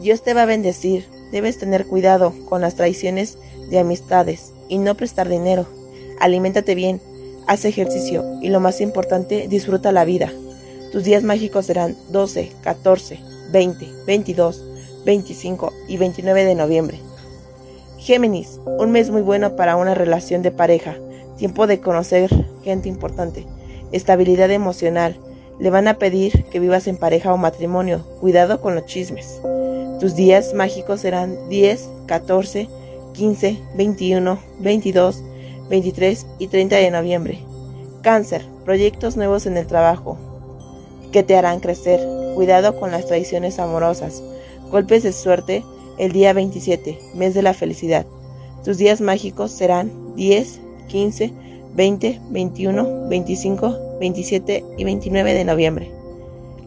[0.00, 1.08] Dios te va a bendecir.
[1.32, 3.38] Debes tener cuidado con las traiciones
[3.70, 5.66] de amistades y no prestar dinero.
[6.20, 7.00] Aliméntate bien,
[7.46, 10.32] haz ejercicio y lo más importante, disfruta la vida.
[10.92, 13.18] Tus días mágicos serán 12, 14,
[13.50, 14.64] 20, 22,
[15.06, 17.00] 25 y 29 de noviembre.
[17.98, 20.96] Géminis, un mes muy bueno para una relación de pareja,
[21.38, 22.30] tiempo de conocer
[22.62, 23.46] gente importante,
[23.92, 25.18] estabilidad emocional,
[25.58, 28.04] Le van a pedir que vivas en pareja o matrimonio.
[28.20, 29.40] Cuidado con los chismes.
[30.00, 32.68] Tus días mágicos serán 10, 14,
[33.12, 35.22] 15, 21, 22,
[35.70, 37.38] 23 y 30 de noviembre.
[38.02, 40.18] Cáncer, proyectos nuevos en el trabajo
[41.12, 42.00] que te harán crecer.
[42.34, 44.22] Cuidado con las traiciones amorosas.
[44.70, 45.64] Golpes de suerte
[45.98, 48.04] el día 27, mes de la felicidad.
[48.64, 51.32] Tus días mágicos serán 10, 15,
[51.74, 55.90] 20, 21, 25, 27 y 29 de noviembre.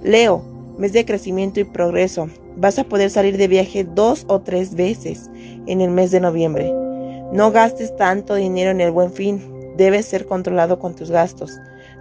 [0.03, 0.43] Leo,
[0.77, 2.29] mes de crecimiento y progreso.
[2.55, 5.29] Vas a poder salir de viaje dos o tres veces
[5.65, 6.71] en el mes de noviembre.
[7.31, 9.41] No gastes tanto dinero en el buen fin.
[9.75, 11.51] Debes ser controlado con tus gastos.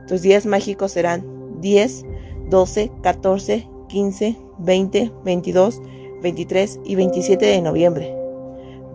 [0.07, 1.24] Tus días mágicos serán
[1.61, 2.05] 10,
[2.49, 5.83] 12, 14, 15, 20, 22,
[6.22, 8.14] 23 y 27 de noviembre.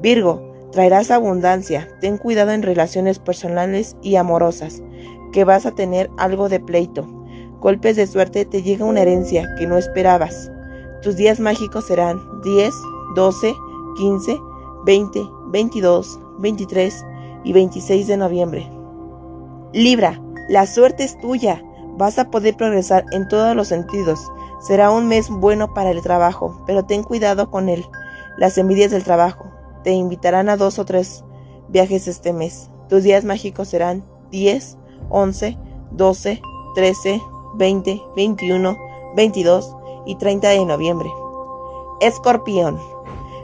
[0.01, 1.87] Virgo, traerás abundancia.
[1.99, 4.81] Ten cuidado en relaciones personales y amorosas,
[5.31, 7.05] que vas a tener algo de pleito.
[7.59, 10.51] Golpes de suerte te llega una herencia que no esperabas.
[11.01, 12.73] Tus días mágicos serán 10,
[13.15, 13.55] 12,
[13.97, 14.39] 15,
[14.85, 17.05] 20, 22, 23
[17.43, 18.71] y 26 de noviembre.
[19.73, 21.63] Libra, la suerte es tuya.
[21.97, 24.19] Vas a poder progresar en todos los sentidos.
[24.59, 27.85] Será un mes bueno para el trabajo, pero ten cuidado con él.
[28.37, 29.51] Las envidias del trabajo.
[29.83, 31.23] Te invitarán a dos o tres
[31.69, 32.69] viajes este mes.
[32.89, 34.77] Tus días mágicos serán 10,
[35.11, 35.57] 11,
[35.91, 36.41] 12,
[36.75, 37.21] 13,
[37.55, 38.77] 20, 21,
[39.15, 41.09] 22 y 30 de noviembre.
[41.99, 42.79] Escorpión.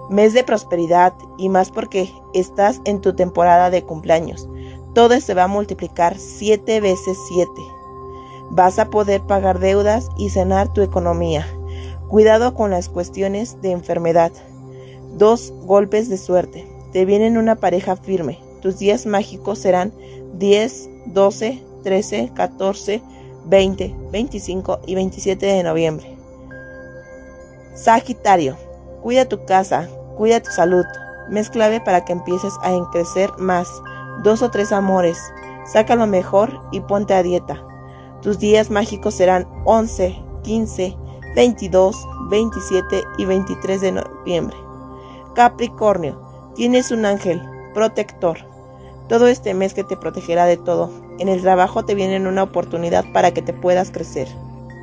[0.09, 4.47] Mes de prosperidad y más porque estás en tu temporada de cumpleaños.
[4.93, 7.51] Todo se va a multiplicar 7 veces 7.
[8.49, 11.45] Vas a poder pagar deudas y cenar tu economía.
[12.07, 14.31] Cuidado con las cuestiones de enfermedad.
[15.17, 16.65] Dos golpes de suerte.
[16.93, 18.39] Te vienen una pareja firme.
[18.61, 19.93] Tus días mágicos serán
[20.35, 23.01] 10, 12, 13, 14,
[23.45, 26.17] 20, 25 y 27 de noviembre.
[27.75, 28.57] Sagitario.
[29.01, 29.87] Cuida tu casa,
[30.17, 30.85] cuida tu salud.
[31.29, 33.69] Mes clave para que empieces a crecer más.
[34.23, 35.19] Dos o tres amores.
[35.65, 37.63] Saca lo mejor y ponte a dieta.
[38.21, 40.97] Tus días mágicos serán 11, 15,
[41.35, 41.95] 22,
[42.29, 44.57] 27 y 23 de noviembre.
[45.35, 46.19] Capricornio,
[46.55, 47.41] tienes un ángel
[47.73, 48.39] protector.
[49.07, 50.91] Todo este mes que te protegerá de todo.
[51.19, 54.27] En el trabajo te viene una oportunidad para que te puedas crecer.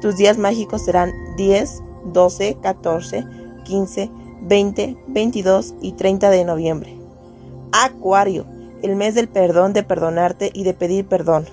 [0.01, 3.25] Tus días mágicos serán 10, 12, 14,
[3.65, 4.11] 15,
[4.43, 6.97] 20, 22 y 30 de noviembre.
[7.73, 8.47] Acuario,
[8.83, 11.47] el mes del perdón, de perdonarte y de pedir perdón.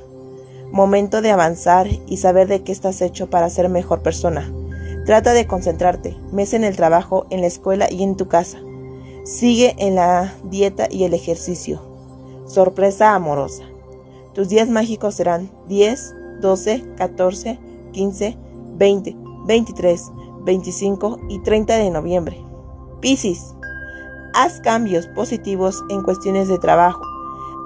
[0.72, 4.50] Momento de avanzar y saber de qué estás hecho para ser mejor persona.
[5.06, 8.60] Trata de concentrarte, mes en el trabajo, en la escuela y en tu casa.
[9.26, 11.91] Sigue en la dieta y el ejercicio.
[12.52, 13.64] Sorpresa amorosa.
[14.34, 17.58] Tus días mágicos serán 10, 12, 14,
[17.94, 18.38] 15,
[18.76, 20.12] 20, 23,
[20.44, 22.44] 25 y 30 de noviembre.
[23.00, 23.56] Piscis.
[24.34, 27.02] Haz cambios positivos en cuestiones de trabajo.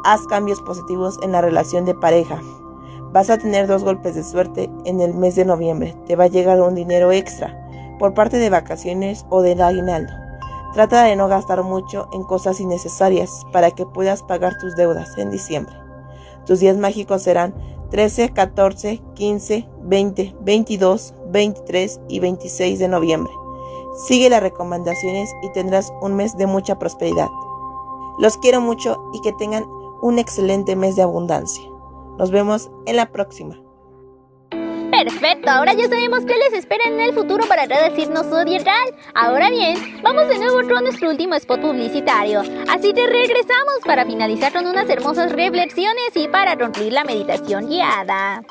[0.04, 2.40] Haz cambios positivos en la relación de pareja.
[3.12, 5.96] Vas a tener dos golpes de suerte en el mes de noviembre.
[6.06, 7.60] Te va a llegar un dinero extra
[7.98, 10.25] por parte de vacaciones o del aguinaldo.
[10.76, 15.32] Trata de no gastar mucho en cosas innecesarias para que puedas pagar tus deudas en
[15.32, 15.74] diciembre.
[16.46, 17.56] Tus días mágicos serán
[17.92, 23.32] 13, 14, 15, 20, 22, 23 y 26 de noviembre.
[24.06, 27.30] Sigue las recomendaciones y tendrás un mes de mucha prosperidad.
[28.20, 29.64] Los quiero mucho y que tengan
[30.02, 31.64] un excelente mes de abundancia.
[32.18, 33.65] Nos vemos en la próxima.
[34.98, 38.96] Perfecto, ahora ya sabemos qué les espera en el futuro para redecirnos su real.
[39.14, 42.42] Ahora bien, vamos de nuevo con nuestro último spot publicitario.
[42.70, 48.42] Así que regresamos para finalizar con unas hermosas reflexiones y para concluir la meditación guiada.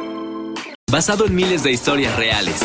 [0.90, 2.62] Basado en miles de historias reales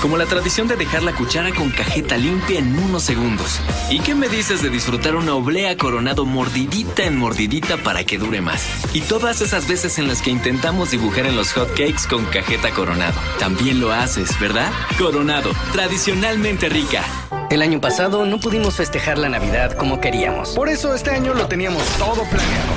[0.00, 3.60] como la tradición de dejar la cuchara con cajeta limpia en unos segundos.
[3.90, 8.40] ¿Y qué me dices de disfrutar una oblea coronado mordidita en mordidita para que dure
[8.40, 8.64] más?
[8.94, 12.70] Y todas esas veces en las que intentamos dibujar en los hot cakes con cajeta
[12.70, 13.18] coronado.
[13.38, 14.70] También lo haces, ¿verdad?
[14.98, 17.04] Coronado, tradicionalmente rica.
[17.50, 20.50] El año pasado no pudimos festejar la Navidad como queríamos.
[20.50, 22.72] Por eso este año lo teníamos todo planeado.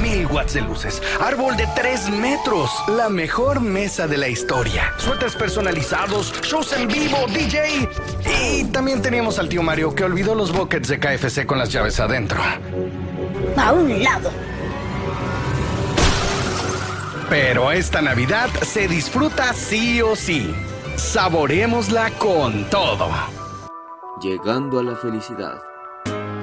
[0.00, 5.34] 100.000 watts de luces, árbol de 3 metros, la mejor mesa de la historia, suéteres
[5.34, 7.88] personalizados, shows en vivo, DJ.
[8.60, 11.98] Y también teníamos al tío Mario que olvidó los buckets de KFC con las llaves
[11.98, 12.40] adentro.
[13.56, 14.30] A un lado.
[17.28, 20.54] Pero esta Navidad se disfruta sí o sí.
[20.96, 23.41] Saboreémosla con todo
[24.22, 25.60] llegando a la felicidad.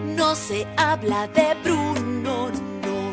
[0.04, 3.12] No se habla de Bruno, no, no,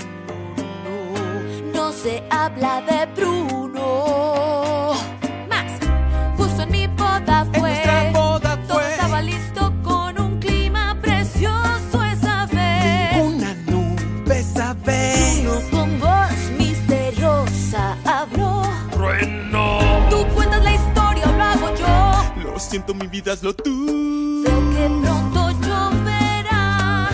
[0.84, 4.92] no, no se habla de Bruno.
[5.48, 5.72] Más,
[6.36, 7.54] justo en mi boda fue.
[7.54, 8.66] En nuestra boda fue.
[8.66, 13.22] Todo estaba listo con un clima precioso esa vez.
[13.22, 15.44] Una nube esa vez.
[15.44, 18.64] Bruno con voz misteriosa habló.
[18.90, 19.78] Trueno.
[20.10, 22.42] Tú cuentas la historia, lo hago yo.
[22.42, 24.55] Lo siento, mi vida es lo tuyo.
[24.76, 27.08] Que pronto lloverá.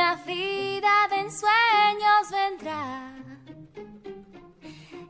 [0.00, 3.12] Una vida de ensueños vendrá.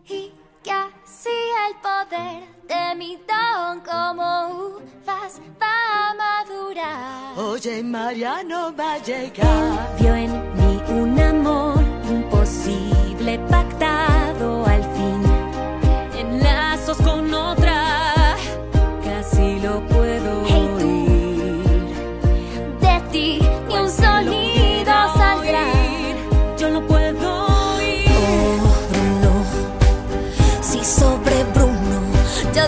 [0.09, 0.33] Y
[0.65, 1.39] que así
[1.69, 7.39] el poder de mi don como uvas va a madurar.
[7.39, 9.97] Oye, Mariano va a llegar.
[10.01, 14.70] Vio en mí un amor imposible pactado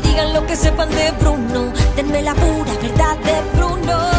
[0.03, 1.73] digan lo que sepan de Bruno.
[1.97, 4.12] Denme la pura verdad de Bruno.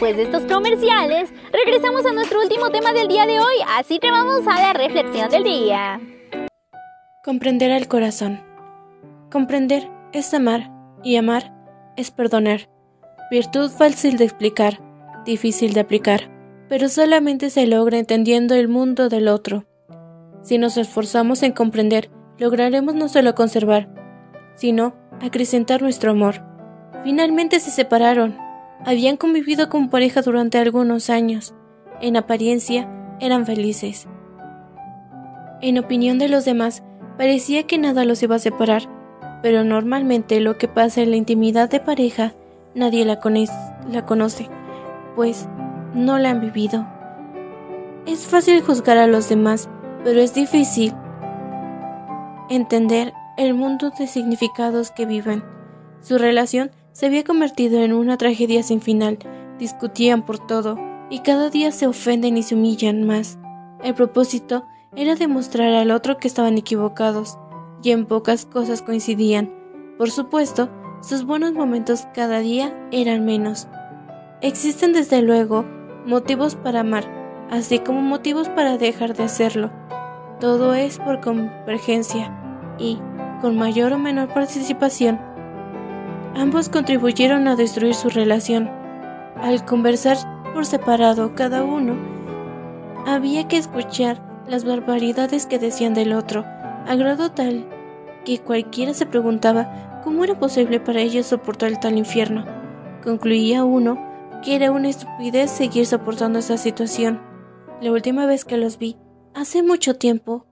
[0.00, 4.10] Después de estos comerciales, regresamos a nuestro último tema del día de hoy, así que
[4.10, 6.00] vamos a la reflexión del día.
[7.22, 8.42] Comprender al corazón.
[9.30, 10.70] Comprender es amar
[11.02, 11.52] y amar
[11.98, 12.70] es perdonar.
[13.30, 14.80] Virtud fácil de explicar,
[15.26, 16.30] difícil de aplicar,
[16.70, 19.66] pero solamente se logra entendiendo el mundo del otro.
[20.40, 23.90] Si nos esforzamos en comprender, lograremos no solo conservar,
[24.54, 26.36] sino acrecentar nuestro amor.
[27.04, 28.49] Finalmente se separaron.
[28.84, 31.54] Habían convivido como pareja durante algunos años.
[32.00, 32.88] En apariencia,
[33.20, 34.08] eran felices.
[35.60, 36.82] En opinión de los demás,
[37.18, 38.82] parecía que nada los iba a separar,
[39.42, 42.32] pero normalmente lo que pasa en la intimidad de pareja
[42.74, 43.20] nadie la,
[43.90, 44.48] la conoce,
[45.16, 45.46] pues
[45.94, 46.86] no la han vivido.
[48.06, 49.68] Es fácil juzgar a los demás,
[50.04, 50.94] pero es difícil
[52.48, 55.44] entender el mundo de significados que viven.
[56.00, 56.70] Su relación
[57.00, 59.18] se había convertido en una tragedia sin final,
[59.58, 60.76] discutían por todo
[61.08, 63.38] y cada día se ofenden y se humillan más.
[63.82, 67.38] El propósito era demostrar al otro que estaban equivocados,
[67.82, 69.50] y en pocas cosas coincidían.
[69.96, 70.68] Por supuesto,
[71.00, 73.66] sus buenos momentos cada día eran menos.
[74.42, 75.64] Existen desde luego
[76.04, 77.10] motivos para amar,
[77.50, 79.70] así como motivos para dejar de hacerlo.
[80.38, 82.30] Todo es por convergencia
[82.78, 82.98] y,
[83.40, 85.18] con mayor o menor participación,
[86.34, 88.70] ambos contribuyeron a destruir su relación.
[89.36, 90.16] Al conversar
[90.52, 91.96] por separado cada uno,
[93.06, 96.44] había que escuchar las barbaridades que decían del otro,
[96.86, 97.66] a grado tal
[98.24, 102.44] que cualquiera se preguntaba cómo era posible para ellos soportar tal infierno.
[103.02, 103.98] Concluía uno
[104.42, 107.20] que era una estupidez seguir soportando esa situación.
[107.80, 108.96] La última vez que los vi,
[109.34, 110.46] hace mucho tiempo,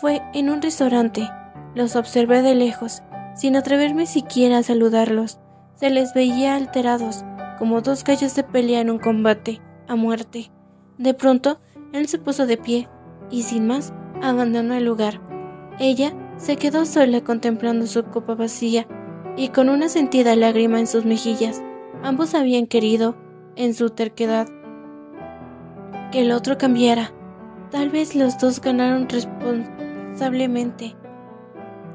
[0.00, 1.28] fue en un restaurante.
[1.74, 3.02] Los observé de lejos
[3.34, 5.38] sin atreverme siquiera a saludarlos.
[5.74, 7.24] Se les veía alterados,
[7.58, 10.50] como dos gallos de pelea en un combate, a muerte.
[10.98, 11.60] De pronto,
[11.92, 12.88] él se puso de pie
[13.30, 15.20] y sin más abandonó el lugar.
[15.78, 18.86] Ella se quedó sola contemplando su copa vacía
[19.36, 21.62] y con una sentida lágrima en sus mejillas.
[22.02, 23.16] Ambos habían querido,
[23.56, 24.48] en su terquedad,
[26.10, 27.12] que el otro cambiara.
[27.70, 30.94] Tal vez los dos ganaron responsablemente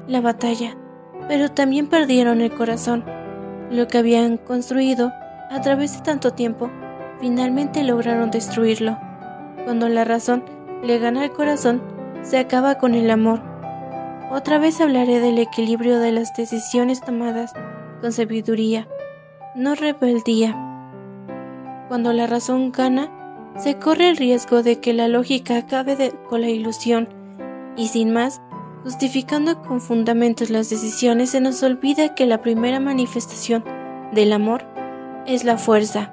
[0.06, 0.76] la batalla,
[1.28, 3.04] pero también perdieron el corazón.
[3.70, 5.12] Lo que habían construido
[5.50, 6.70] a través de tanto tiempo,
[7.20, 8.98] finalmente lograron destruirlo.
[9.64, 10.44] Cuando la razón
[10.82, 11.82] le gana el corazón,
[12.22, 13.40] se acaba con el amor.
[14.30, 17.52] Otra vez hablaré del equilibrio de las decisiones tomadas
[18.00, 18.88] con sabiduría,
[19.54, 20.56] no rebeldía.
[21.88, 23.10] Cuando la razón gana,
[23.56, 27.08] se corre el riesgo de que la lógica acabe con la ilusión,
[27.76, 28.40] y sin más,
[28.82, 33.64] justificando con fundamentos las decisiones, se nos olvida que la primera manifestación
[34.12, 34.64] del amor
[35.26, 36.12] es la fuerza,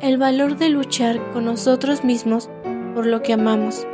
[0.00, 2.50] el valor de luchar con nosotros mismos
[2.94, 3.86] por lo que amamos.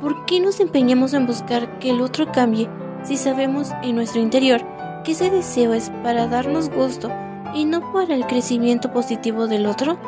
[0.00, 2.68] ¿Por qué nos empeñamos en buscar que el otro cambie
[3.04, 4.62] si sabemos en nuestro interior
[5.04, 7.10] que ese deseo es para darnos gusto
[7.54, 9.98] y no para el crecimiento positivo del otro?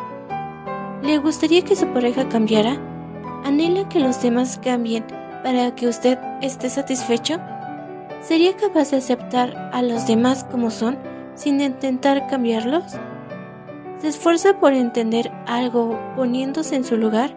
[1.02, 2.76] ¿Le gustaría que su pareja cambiara?
[3.44, 5.04] ¿Anhela que los demás cambien
[5.44, 7.38] para que usted esté satisfecho?
[8.22, 10.96] ¿Sería capaz de aceptar a los demás como son
[11.34, 12.84] sin intentar cambiarlos?
[14.00, 17.36] ¿Se esfuerza por entender algo poniéndose en su lugar?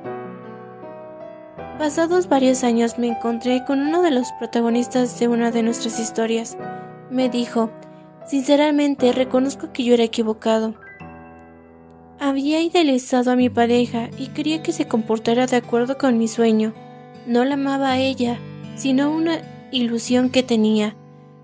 [1.78, 6.58] Pasados varios años me encontré con uno de los protagonistas de una de nuestras historias.
[7.12, 7.70] Me dijo,
[8.26, 10.76] sinceramente reconozco que yo era equivocado.
[12.20, 16.74] Había idealizado a mi pareja y quería que se comportara de acuerdo con mi sueño.
[17.28, 18.40] No la amaba a ella,
[18.78, 19.42] sino una
[19.74, 20.96] ilusión que tenía,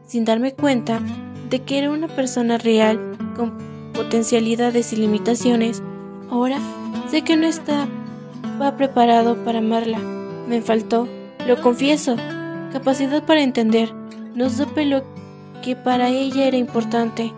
[0.08, 1.02] sin darme cuenta
[1.50, 3.58] de que era una persona real, con
[3.94, 5.84] potencialidades y limitaciones.
[6.30, 6.60] Ahora
[7.12, 7.88] sé que no estaba
[8.78, 10.00] preparado para amarla.
[10.48, 11.10] Me faltó,
[11.46, 12.16] lo confieso,
[12.72, 13.94] capacidad para entender.
[14.36, 15.04] No supe lo
[15.64, 17.34] que para ella era importante.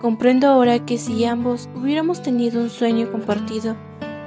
[0.00, 3.76] Comprendo ahora que si ambos hubiéramos tenido un sueño compartido,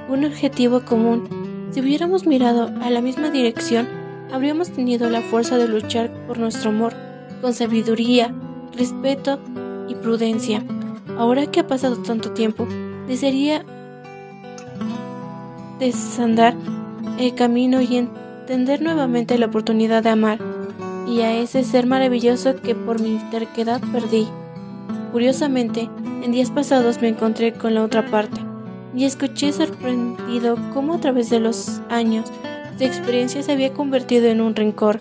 [0.08, 1.28] un objetivo común,
[1.70, 3.86] si hubiéramos mirado a la misma dirección,
[4.32, 6.94] habríamos tenido la fuerza de luchar por nuestro amor,
[7.40, 8.34] con sabiduría,
[8.76, 9.38] respeto
[9.88, 10.62] y prudencia.
[11.16, 12.66] Ahora que ha pasado tanto tiempo,
[13.06, 13.64] desearía
[15.78, 16.54] desandar
[17.18, 20.38] el camino y entender nuevamente la oportunidad de amar,
[21.06, 24.26] y a ese ser maravilloso que por mi terquedad perdí.
[25.12, 25.88] Curiosamente,
[26.22, 28.47] en días pasados me encontré con la otra parte
[28.94, 32.30] y escuché sorprendido cómo a través de los años
[32.78, 35.00] de experiencia se había convertido en un rencor.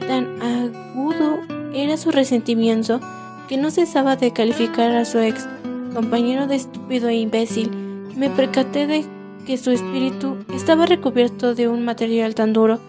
[0.00, 1.38] Tan agudo
[1.72, 3.00] era su resentimiento
[3.48, 5.48] que no cesaba de calificar a su ex
[5.94, 7.70] compañero de estúpido e imbécil.
[8.16, 9.04] Me percaté de
[9.46, 12.80] que su espíritu estaba recubierto de un material tan duro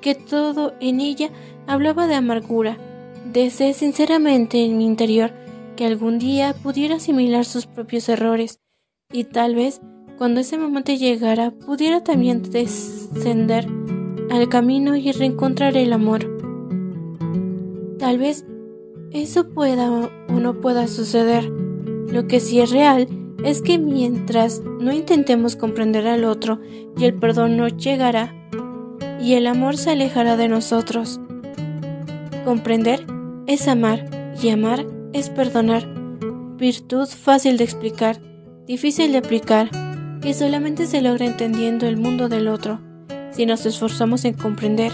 [0.00, 1.30] que todo en ella
[1.66, 2.78] hablaba de amargura.
[3.32, 5.32] Deseé sinceramente en mi interior
[5.76, 8.60] que algún día pudiera asimilar sus propios errores
[9.12, 9.80] y tal vez
[10.18, 13.66] cuando ese momento llegara pudiera también descender
[14.30, 16.26] al camino y reencontrar el amor.
[17.98, 18.44] Tal vez
[19.12, 19.90] eso pueda
[20.28, 21.44] o no pueda suceder.
[21.44, 23.08] Lo que sí es real
[23.44, 26.60] es que mientras no intentemos comprender al otro
[26.96, 28.34] y el perdón no llegará
[29.20, 31.20] y el amor se alejará de nosotros.
[32.44, 33.06] Comprender
[33.46, 35.86] es amar y amar es perdonar.
[36.56, 38.20] Virtud fácil de explicar,
[38.66, 39.70] difícil de aplicar,
[40.20, 42.80] que solamente se logra entendiendo el mundo del otro.
[43.30, 44.92] Si nos esforzamos en comprender,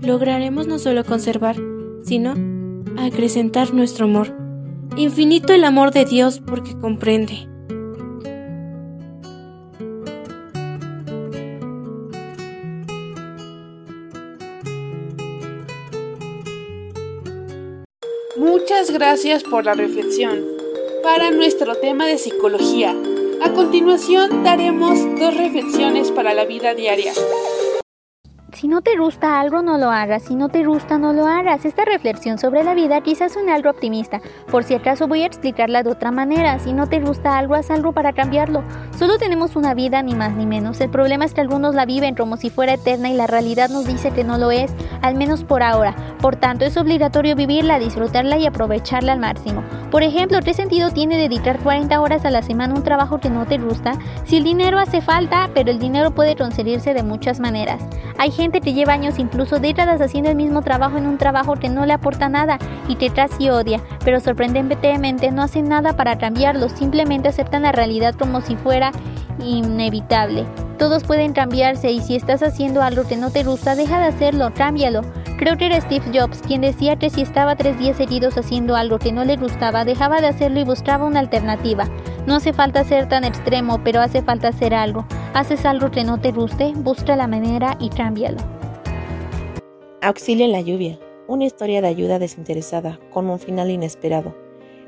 [0.00, 1.56] lograremos no solo conservar,
[2.04, 2.34] sino
[2.96, 4.34] acrecentar nuestro amor.
[4.96, 7.48] Infinito el amor de Dios porque comprende.
[18.36, 20.53] Muchas gracias por la reflexión
[21.04, 22.96] para nuestro tema de psicología.
[23.44, 27.12] A continuación daremos dos reflexiones para la vida diaria.
[28.54, 30.22] Si no te gusta algo, no lo hagas.
[30.22, 31.66] Si no te gusta, no lo hagas.
[31.66, 34.22] Esta reflexión sobre la vida quizás suene algo optimista.
[34.50, 36.58] Por si acaso voy a explicarla de otra manera.
[36.58, 38.62] Si no te gusta algo, haz algo para cambiarlo.
[38.96, 40.80] Solo tenemos una vida, ni más ni menos.
[40.80, 43.86] El problema es que algunos la viven como si fuera eterna y la realidad nos
[43.86, 45.94] dice que no lo es, al menos por ahora.
[46.22, 49.62] Por tanto, es obligatorio vivirla, disfrutarla y aprovecharla al máximo.
[49.94, 53.30] Por ejemplo, ¿qué sentido tiene dedicar 40 horas a la semana a un trabajo que
[53.30, 53.92] no te gusta
[54.24, 57.80] si el dinero hace falta, pero el dinero puede conseguirse de muchas maneras?
[58.18, 61.68] Hay gente que lleva años, incluso décadas, haciendo el mismo trabajo en un trabajo que
[61.68, 66.68] no le aporta nada y que casi odia, pero sorprendentemente no hacen nada para cambiarlo,
[66.70, 68.90] simplemente aceptan la realidad como si fuera
[69.44, 70.44] inevitable.
[70.76, 74.52] Todos pueden cambiarse y si estás haciendo algo que no te gusta, deja de hacerlo,
[74.56, 75.02] cámbialo.
[75.36, 79.00] Creo que era Steve Jobs quien decía que si estaba tres días heridos haciendo algo
[79.00, 81.88] que no le gustaba, dejaba de hacerlo y buscaba una alternativa.
[82.26, 85.04] No hace falta ser tan extremo, pero hace falta hacer algo.
[85.34, 88.38] Haces algo que no te guste, busca la manera y cámbialo.
[90.00, 90.98] Auxilio en la lluvia.
[91.26, 94.36] Una historia de ayuda desinteresada, con un final inesperado.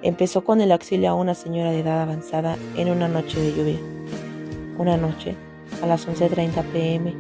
[0.03, 3.79] Empezó con el auxilio a una señora de edad avanzada en una noche de lluvia.
[4.79, 5.35] Una noche,
[5.83, 7.15] a las 11.30 pm,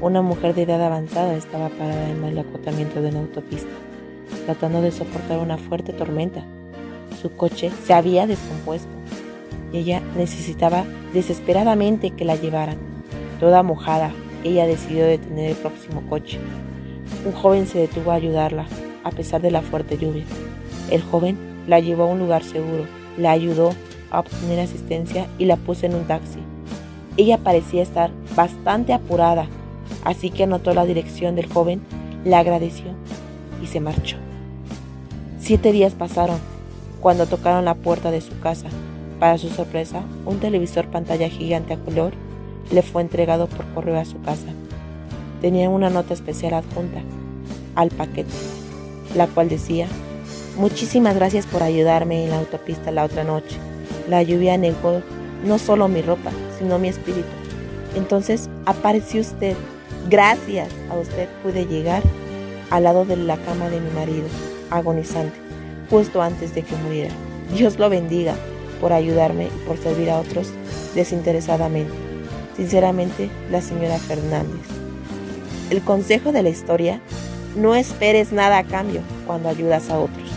[0.00, 3.72] una mujer de edad avanzada estaba parada en el acotamiento de una autopista,
[4.44, 6.44] tratando de soportar una fuerte tormenta.
[7.20, 8.90] Su coche se había descompuesto
[9.72, 10.84] y ella necesitaba
[11.14, 12.76] desesperadamente que la llevaran.
[13.40, 14.12] Toda mojada,
[14.44, 16.38] ella decidió detener el próximo coche.
[17.24, 18.66] Un joven se detuvo a ayudarla,
[19.02, 20.24] a pesar de la fuerte lluvia.
[20.90, 22.84] El joven la llevó a un lugar seguro,
[23.16, 23.70] la ayudó
[24.10, 26.38] a obtener asistencia y la puso en un taxi.
[27.16, 29.48] Ella parecía estar bastante apurada
[30.06, 31.80] Así que anotó la dirección del joven,
[32.24, 32.92] le agradeció
[33.60, 34.16] y se marchó.
[35.40, 36.38] Siete días pasaron
[37.00, 38.68] cuando tocaron la puerta de su casa.
[39.18, 42.12] Para su sorpresa, un televisor pantalla gigante a color
[42.70, 44.46] le fue entregado por correo a su casa.
[45.40, 47.00] Tenía una nota especial adjunta
[47.74, 48.30] al paquete,
[49.16, 49.88] la cual decía,
[50.56, 53.56] Muchísimas gracias por ayudarme en la autopista la otra noche.
[54.08, 55.02] La lluvia negó
[55.44, 56.30] no solo mi ropa,
[56.60, 57.26] sino mi espíritu.
[57.96, 59.56] Entonces apareció usted
[60.08, 62.00] Gracias a usted pude llegar
[62.70, 64.28] al lado de la cama de mi marido,
[64.70, 65.36] agonizante,
[65.90, 67.12] justo antes de que muriera.
[67.52, 68.34] Dios lo bendiga
[68.80, 70.52] por ayudarme y por servir a otros
[70.94, 71.92] desinteresadamente.
[72.56, 74.60] Sinceramente, la señora Fernández.
[75.70, 77.00] El consejo de la historia,
[77.56, 80.35] no esperes nada a cambio cuando ayudas a otros.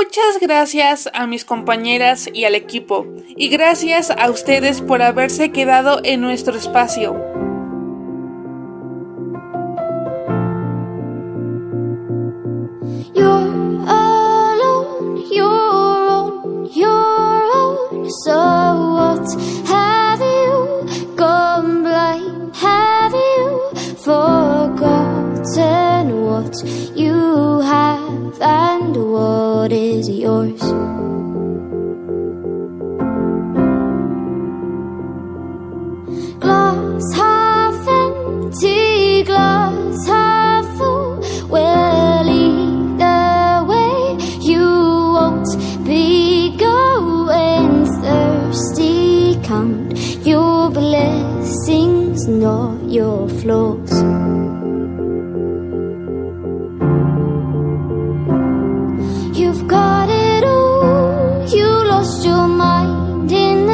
[0.00, 3.04] Muchas gracias a mis compañeras y al equipo,
[3.36, 7.16] y gracias a ustedes por haberse quedado en nuestro espacio.
[30.28, 30.62] yours.
[36.44, 41.12] Glass half empty, glass half full.
[41.54, 43.96] Well, either way,
[44.50, 44.66] you
[45.16, 45.50] won't
[45.88, 49.40] be going thirsty.
[49.48, 54.17] Count your blessings, not your flaws.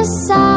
[0.05, 0.54] side.